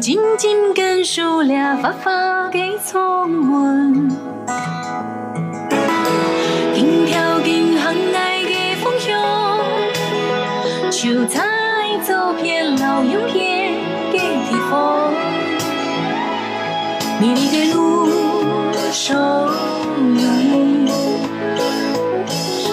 [0.00, 4.08] 無盡情感數量發發嘅充滿。
[6.74, 9.12] 經條經行愛嘅風向，
[10.90, 11.42] 就在
[12.02, 13.76] 左邊老右邊
[14.10, 14.16] 嘅
[14.48, 15.12] 地方。
[17.20, 18.08] 美麗嘅路
[18.90, 19.20] 上
[19.98, 20.88] 有你，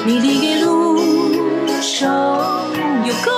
[0.06, 0.98] 美麗嘅路
[1.82, 2.08] 上
[3.06, 3.32] 有歌，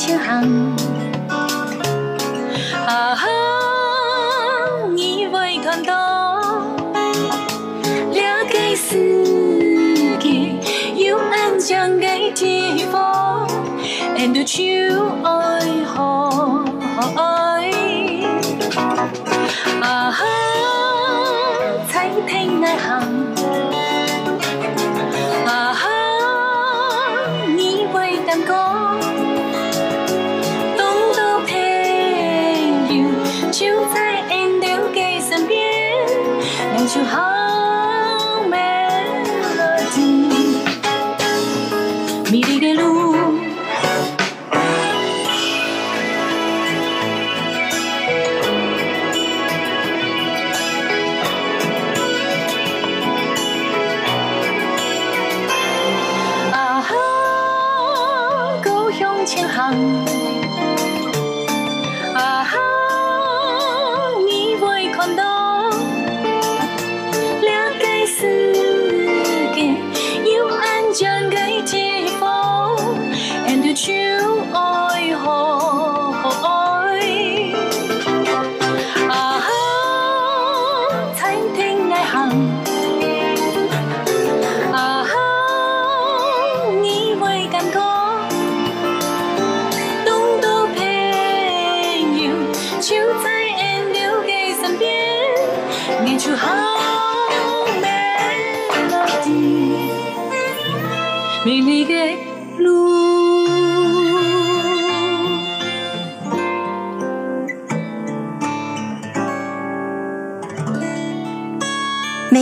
[0.00, 0.42] 前行，
[2.86, 3.28] 啊哈，
[4.96, 6.48] 你會看到，
[8.10, 10.56] 兩個世界
[10.94, 13.46] 有安靜嘅地方
[14.16, 15.19] ，and you 愛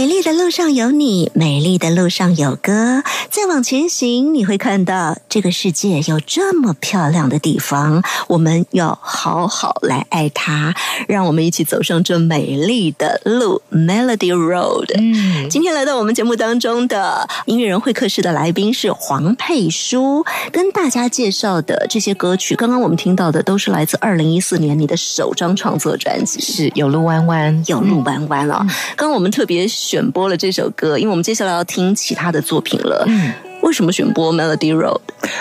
[0.09, 3.03] 丽的路上有你，美丽的路上有歌。
[3.31, 10.75] 再往前行，你会看到这个世界有这么漂亮的地方，我们要好好来爱它。
[11.07, 14.91] 让我们一起走上这美丽的路，Melody Road。
[14.99, 26.41] 嗯，今天来到我们节目当中的音乐人会客室的来宾是黄佩书，跟大家介绍的这些歌曲，刚刚我们听到的都是来自二零一四年你的首张创作专辑。
[26.41, 33.05] 是有路弯弯，有路弯弯了、刚刚我们特别选播了这首歌，因为我们接下来要听其他的作品了。
[33.09, 35.01] 嗯为什么选播 Melody Road？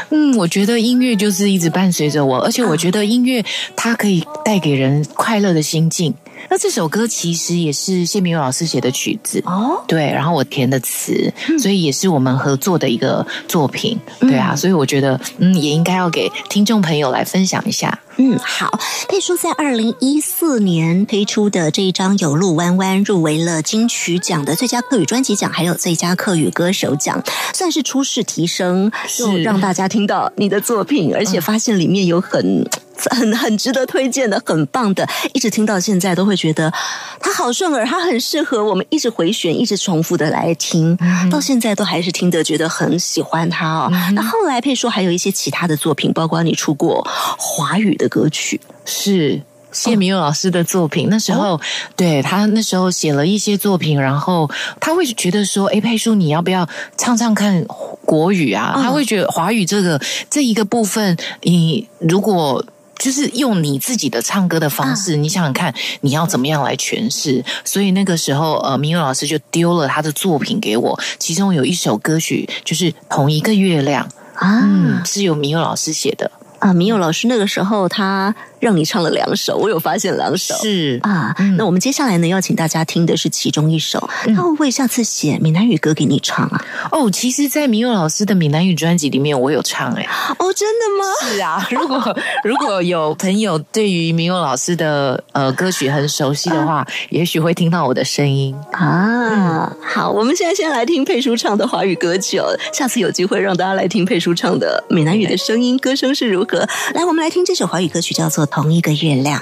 [0.09, 3.45] 嗯，我觉得音乐就是一直伴随着我，而且我觉得音乐
[3.75, 6.11] 它可以带给人快乐的心境。
[6.49, 9.39] 那这首歌其实也是谢明佑老师写的曲子。
[9.45, 17.99] 哦，对，然后我填的词，所以也是我们合作的一个作品，对啊，所以我觉得，嗯，也应该要给听众朋友来分享一下。
[18.17, 18.79] 嗯，好。
[19.07, 32.67] 佩叔在二零一四年推出的这一张《有路弯弯》入围了金曲奖的最佳客语专辑奖，还有最佳客语歌手奖，算是初试提升，是就让大家听到你的作品，而且发现里面有很。
[33.11, 36.73] 很很值得推荐的，很棒的，一直听到现在都会觉得
[37.19, 40.97] 它好顺耳，它很适合我们一直回旋、一直重复的来听，
[41.29, 43.91] 到现在都还是听得觉得很喜欢它哦。
[44.13, 47.07] 那后来佩说还有一些其他的作品，包括你出过
[47.37, 49.41] 华语的歌曲，是
[49.71, 51.07] 谢明佑老师的作品。
[51.09, 51.59] 那时候，
[51.95, 54.49] 对他那时候写了一些作品，然后
[54.79, 57.63] 他会觉得说：“哎，佩叔，你要不要唱唱看
[58.05, 62.65] 国语啊？”嗯他会觉得华语这个这一个部分，你如果。
[62.99, 67.45] 就是用你自己的唱歌的方式，你想想看，你要怎么样来诠释？
[67.63, 74.03] 所以那个时候，呃，明佑老师就丢了他的作品给我，其中有一首歌曲就是《同一个月亮》，
[74.33, 76.73] 啊嗯，是由明佑老师写的，啊！
[76.73, 80.55] 明友老师那个时候他让你唱了两首，我有发现两首。
[80.55, 84.09] 是啊，嗯那我们接下来呢，要请大家听的是其中一首。
[84.35, 86.65] 他会不会下次写闽南语歌给你唱啊？
[86.91, 90.03] 哦，其实，在明佑老师的闽南语专辑里面，我有唱哎、
[90.39, 91.33] 哦，真的吗？
[91.33, 98.55] 是啊， 如果如果有朋友对于明佑老师的呃歌曲很熟悉的话，也许会听到我的声音。
[98.71, 106.59] 啊，好，我们现在先来听佩叔唱的华语歌曲哦，下次有机会让大家来听佩叔唱的闽南语的声音，歌声是如何。
[106.93, 109.39] 来，我们来听这首华语歌曲，叫做《同一个月亮》。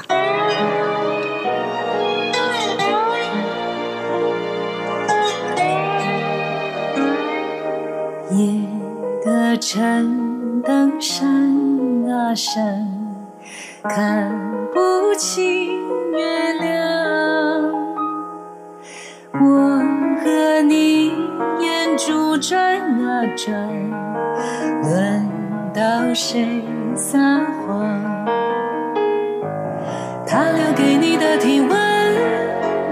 [8.32, 8.62] 夜
[9.24, 11.26] 的城灯闪
[12.10, 12.88] 啊闪，
[13.84, 14.30] 看
[14.74, 15.68] 不清
[16.12, 16.76] 月亮。
[19.34, 19.80] 我
[20.24, 21.08] 和你
[21.60, 23.54] 眼珠转啊转，
[24.82, 25.30] 轮
[25.74, 26.64] 到谁
[26.96, 27.18] 撒
[27.68, 28.55] 谎？
[30.28, 31.70] 他留给你的体温，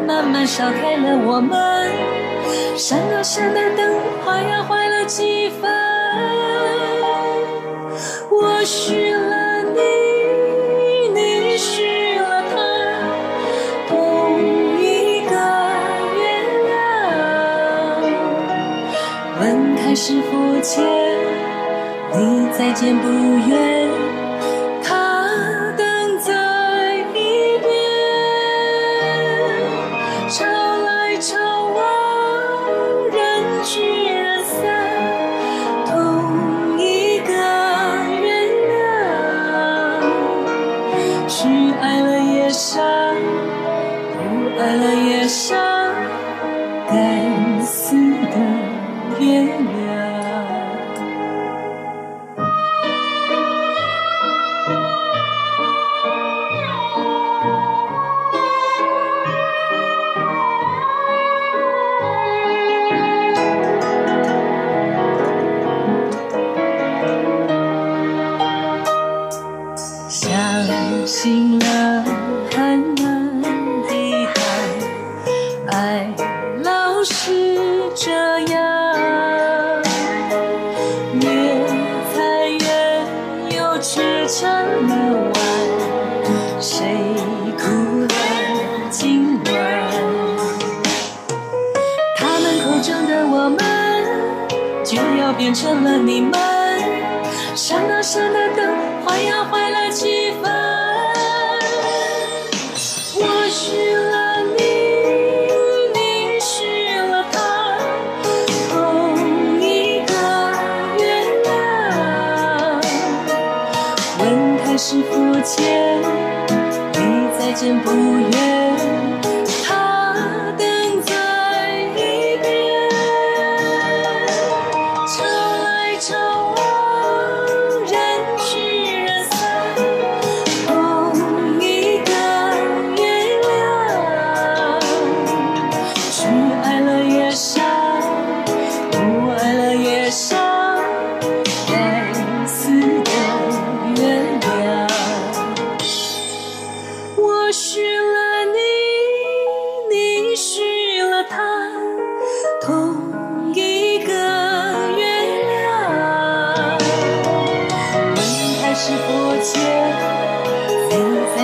[0.05, 1.91] 慢慢烧开了我们。
[2.77, 5.71] 闪啊闪的灯，坏呀坏了几分。
[8.29, 9.79] 我许了你，
[11.13, 12.55] 你许了他，
[13.89, 14.39] 同
[14.79, 15.35] 一个
[16.19, 16.21] 月
[16.67, 16.71] 亮。
[19.39, 20.83] 问开是否见，
[22.13, 23.07] 你再见不
[23.49, 24.02] 远。
[41.35, 41.47] 去
[41.81, 42.83] 爱了也伤，
[44.13, 45.72] 不爱了也伤，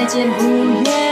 [0.10, 1.09] 见不远。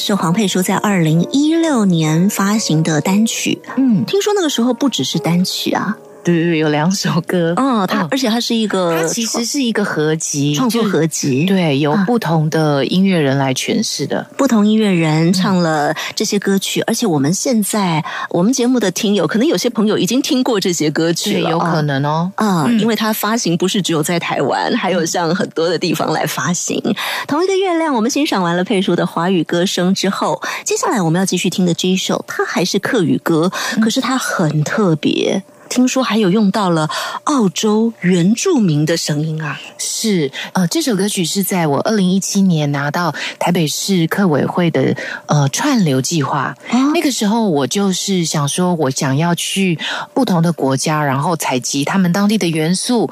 [0.00, 8.08] 是黄佩书在二零一六年发行的单曲，嗯，听说那个时候不只是单曲啊，对对对，有两首歌，嗯，它、嗯。
[8.10, 14.26] 而且它是一个它其实是一个合集，创作合集，对，由啊不同的音乐人来诠释的。
[14.36, 22.30] 不同音乐人唱了这些歌曲，而且我们现在我们节目的听友，可能有些朋友已经听过这些歌曲对，了，有可能哦。
[22.36, 22.78] 啊、嗯。
[22.78, 26.80] 因为它发行不是只有在台湾，还有像很多的地方来发行。
[27.26, 33.50] 同一个月亮，我们欣赏完了佩叔的华语歌声之后，接下来我们要继续听的这一首，它还是客语歌，
[33.82, 35.42] 可是它很特别。
[35.70, 36.90] 听说还有用到了
[37.24, 39.58] 澳洲原住民的声音啊！
[39.78, 44.96] 是，呃，这首歌曲是在我二零一七年拿到台北市客委会的
[45.26, 46.56] 呃串流计划。
[46.72, 49.78] 哦那个时候我就是想说，我想要去
[50.12, 53.08] 不同的国家，然后采集他们当地的元素。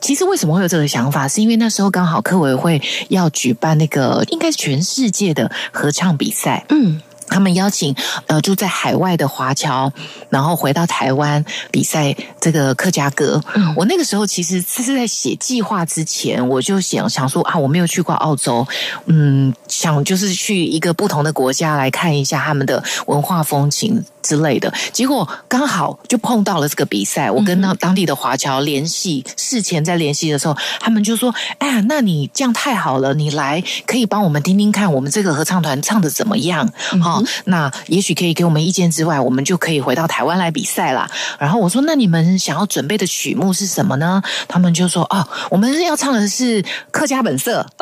[0.00, 1.28] 其实为什么会有这个想法？
[1.28, 6.66] 是因为那时候刚好客委会要举办那个应该是全世界的合唱比赛。
[6.70, 7.00] 嗯，
[7.30, 7.94] 他们邀请
[8.26, 9.90] 呃住在海外的华侨，
[10.28, 13.42] 然后回到台湾比赛这个客家歌。
[13.54, 13.72] 嗯。
[13.76, 18.66] 我那个时候其实是在写计划之前，我就想想说啊，我没有去过澳洲，
[19.06, 24.72] 嗯，想就是去一个不同的国家来看一下他们的文化风情之类的。
[24.92, 36.66] 结果刚好就碰到了这个比赛，我跟当当地的华侨联系，事前在联系的时候，他们就说：“哎呀，那你这样太好了，你来可以帮我们听听看，我们这个合唱团唱的怎么样？
[37.02, 47.64] 哈、那也许可以给我们意见之外，我们就可以回到台湾来比赛啦。”然后我说：“那你们想要准备的曲目是什么呢？”他们就说：“哦，我们要唱的是客家本色。”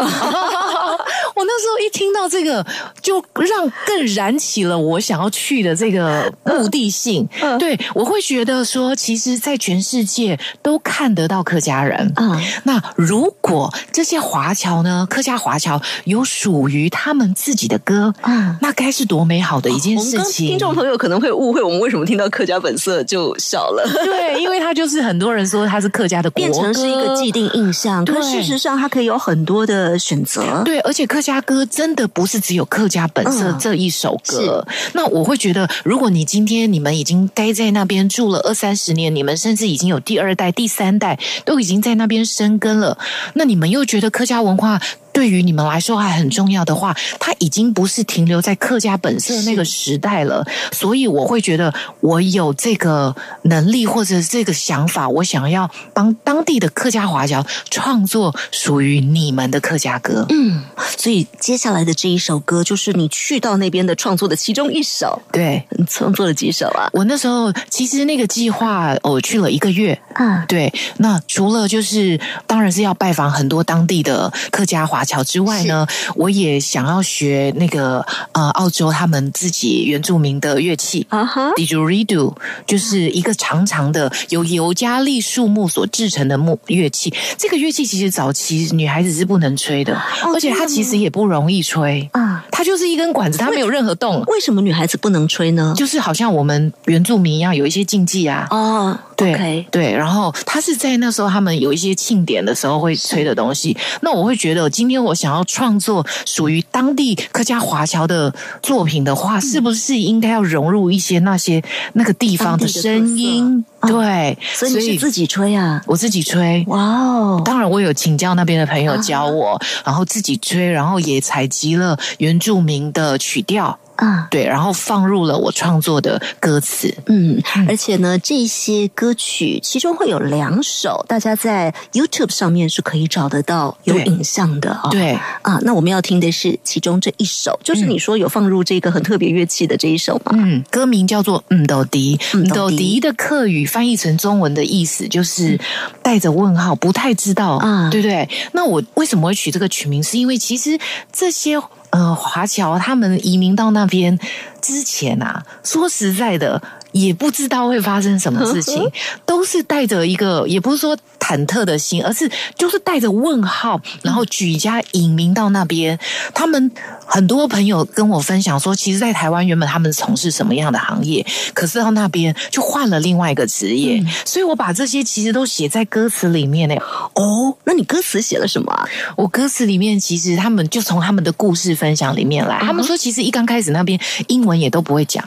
[1.39, 2.64] 我那时候一听到这个，
[3.01, 7.29] 就让更燃起了我想要去的这个目的性。
[7.59, 12.12] 对我会觉得说，其实，在全世界都看得到客家人。
[12.16, 20.49] 啊，那如果这些华侨呢，客家华侨有属于他们自己的歌，嗯那该是多美好的一件事情。
[20.49, 23.89] 听众朋友可能会误会，我们为什么听到客家本色就笑了。
[24.05, 30.62] 对，因为他就是很多人说他是客家的国歌，变成是一个既定印象，可对事实上它可以有很多的选择。
[30.64, 34.66] 对，而且客家歌真的不是只有客家本色嗯这一首歌。
[34.93, 42.98] 那我会觉得，如果你今天你们已经待在那边住了二三十年，你们甚至已经有第二代、第三代都已经在那边生根了，
[43.34, 44.80] 那你们又觉得客家文化？
[45.10, 50.46] 对于你们来说还很重要的话，它已经不是停留在客家本色那个时代了。
[50.70, 60.24] 所以我会觉得，我有这个能力或者这个想法，我想要帮当地的客家华侨创作属于你们的客家歌。
[60.28, 60.62] 嗯，
[60.96, 65.20] 所以接下来的这一首歌就是你去到那边的创作的其中一首。
[65.32, 66.88] 对，你创作了几首啊？
[66.94, 69.98] 我那时候其实那个计划，我去了一个月。
[70.14, 75.86] 啊，对，那除了就是当然是要拜访很多当地的客家华侨之外呢，
[76.16, 81.06] 我也想要学那个呃澳洲他们自己原住民的乐器。
[81.11, 82.34] 啊哈，didgeridoo
[82.66, 87.12] 就是一个长长的由尤加利树木所制成的木乐器。
[87.36, 89.94] 这个乐器其实早期女孩子是不能吹的，
[90.24, 92.09] 哦而且它其实也不容易吹。
[92.12, 94.24] 啊，它就是一根管子，它没有任何洞。
[94.26, 95.74] 为什么女孩子不能吹呢？
[95.76, 98.46] 就是好像我们原住民一样，有一些禁忌啊。
[98.51, 103.76] 哦，对对，然后他是在那时候他们有一些庆典的时候会吹的东西。
[104.01, 108.32] 那我会觉得，今天我想要创作属于当地客家华侨的
[108.62, 111.62] 作品的话，是不是应该要融入一些那些
[111.94, 113.64] 那个地方的声音？
[113.82, 115.82] 对，所以你是自己吹啊？
[115.86, 116.64] 我自己吹。
[116.66, 117.42] 哇哦！
[117.44, 123.78] 当然，我有请教那边的朋友教我，然后自己吹，然后也采集了原住民的曲调。
[123.99, 134.88] 啊，对，然后放入了我创作的歌词，嗯，而且呢，这些歌曲其中会有两首，大家在 YouTube 上面是可以找得到有影像的啊。
[134.90, 140.30] 对啊，那我们要听的是其中这一首，就是你说有放入这个很特别乐器的这一首嘛？
[140.34, 145.59] 嗯，歌名叫做《嗯斗迪》，嗯斗迪的客语翻译成中文的意思就是
[146.03, 148.28] 带着问号，不太知道啊，对不对？
[148.53, 150.01] 那我为什么会取这个曲名？
[150.01, 150.78] 是因为其实
[151.12, 151.61] 这些。
[151.91, 154.18] 呃，华侨他们移民到那边
[154.61, 156.62] 之前啊，说实在的，
[156.93, 158.91] 也不知道会发生什么事情，
[159.24, 165.99] 都是带着一个，也不是说忐忑的心，而是就是带着问号，然后举家移民到那边，
[166.34, 166.70] 他们。
[167.11, 171.24] 很多朋友跟我分享说，其实，在台湾原本他们从事什么样的行业，
[171.55, 174.05] 可是到那边就换了另外一个职业。
[174.26, 176.74] 所以我把这些其实都写在歌词里面呢。
[177.14, 178.86] 哦，那你歌词写了什么啊？
[179.16, 182.59] 我歌词里面其实他们就从他们的故事分享里面来。
[182.59, 185.24] 他们说，其实一刚开始那边英文也都不会讲，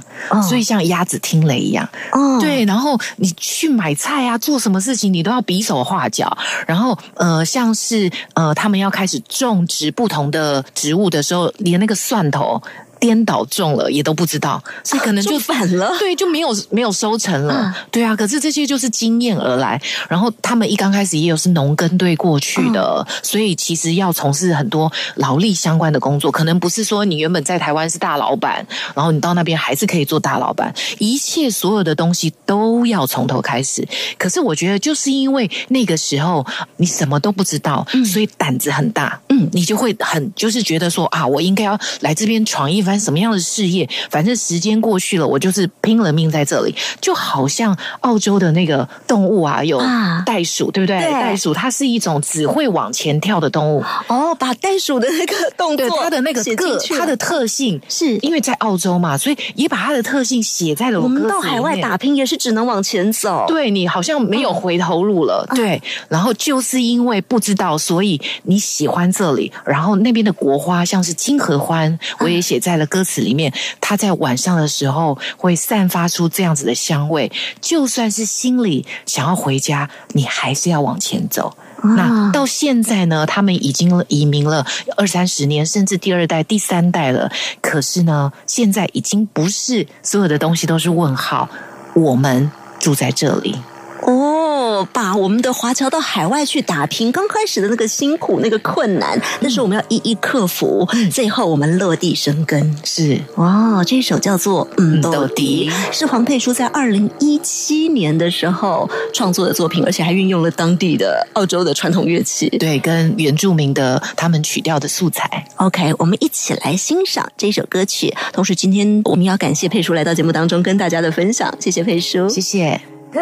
[0.48, 1.88] 所以像鸭子听雷一样。
[2.14, 2.66] 哦，对。
[2.66, 6.36] 然后你去买菜啊，做什么事情你都要比手画脚。
[6.66, 11.52] 然后呃，像是呃，他们要开始种植不同的植物的时候。
[11.58, 12.62] 连那个蒜头。
[13.02, 18.16] 颠倒中了也都不知道， 所以可能就反了， 对，就没有没有收成了，对啊。
[18.16, 33.88] 可是这些就是经验而来，然后他们一刚开始也有是农耕队过去的，所以其实要从事很多劳力相关的工作，可能不是说你原本在台湾是大老板，然后你到那边还是可以做大老板，一切所有的东西都要从头开始。
[34.20, 36.46] 可是我觉得就是因为那个时候
[36.78, 42.92] 你什么都不知道，所以胆子很大，嗯，你就会很就是觉得说啊，我应该要来这边闯一番。
[43.02, 43.90] 什么样的事业？
[44.10, 46.76] 反正时间过去了，我就是拼了命在这里。
[47.00, 49.82] 就好像澳洲的那个动物啊，有
[50.26, 51.00] 袋鼠，对不对？
[51.00, 53.84] 袋鼠它是一种只会往前跳的动物。
[54.08, 63.46] 哦，把袋鼠的那个动作，它的那个个，它的特性是因为在澳洲嘛，所以也把它的特性写在了我们到海外打拼也是只能往前走。
[63.48, 65.48] 对你好像没有回头路了。
[65.56, 69.52] 对，然后就是因为不知道，所以你喜欢这里。
[69.66, 72.86] 然后那边的国花像是金合欢，我也写在了。
[72.92, 77.32] 歌词里面，它在晚上的时候会散发出这样子的香味。
[77.62, 81.56] 就算是心里想要回家，你还是要往前走。
[81.96, 84.66] 那到现在呢，他们已经移民了
[84.98, 87.32] 二三十年，甚至第二代、第三代了。
[87.62, 91.48] 可是呢，现在已经不是所有的东西都是问号。
[91.94, 93.56] 我们住在这里。
[94.02, 102.76] 哦，把我们的华侨到海外去打拼，刚开始的那个辛苦、那个困难，但是我们要一一克服，最后我们落地生根。
[102.84, 115.46] 是哇，这首叫做《嗯斗迪》，是黄佩书在二零一七年的时候创作的作品，而且还运用了当地的澳洲的传统乐器，对，跟原住民的他们曲调的素材。
[115.58, 118.14] OK，我们一起来欣赏这首歌曲。
[118.34, 123.01] 同时，今天我们要感谢佩书来到节目当中跟大家的分享，谢谢佩书，谢谢。
[123.14, 123.20] 哒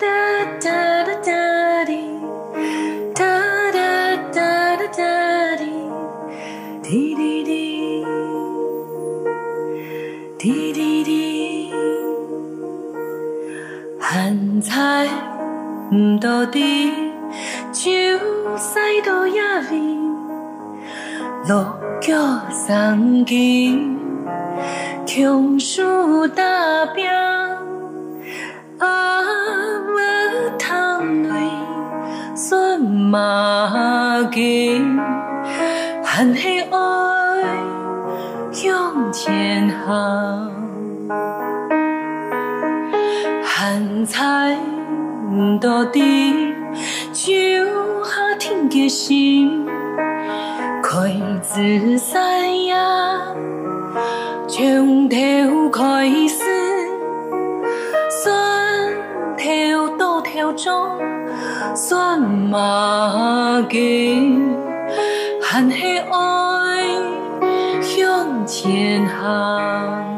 [0.00, 0.08] 哒
[0.60, 1.96] 哒哒哒滴，
[3.14, 5.64] 哒哒哒哒哒滴，
[6.82, 8.04] 滴滴滴，
[10.36, 11.72] 滴滴滴。
[14.00, 15.06] 寒菜
[15.94, 16.90] 唔多滴，
[17.70, 17.92] 酒
[18.56, 19.78] 菜多也味，
[21.48, 22.12] 落脚
[22.50, 23.96] 双肩，
[25.06, 25.80] 强须
[26.34, 27.37] 打拼。
[33.10, 34.98] 马经，
[36.04, 36.78] 含起爱
[38.52, 40.52] 向前行，
[43.42, 44.58] 咸菜
[45.58, 46.54] 到底
[47.14, 47.32] 就
[48.04, 49.66] 下天嘅心，
[50.82, 53.22] 开自山呀，
[54.46, 55.16] 从头
[55.70, 56.44] 开始。
[60.24, 60.98] 条中
[61.74, 64.56] 算马经，
[65.40, 66.84] 含起爱
[67.80, 70.17] 向前行。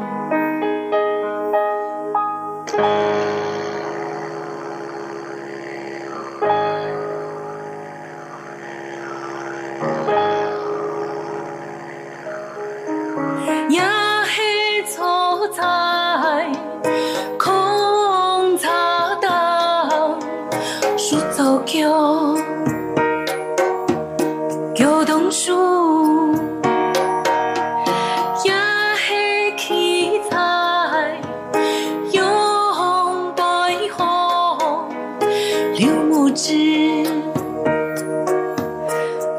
[36.71, 37.11] 木枝，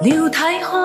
[0.03, 0.82] 刘太欢。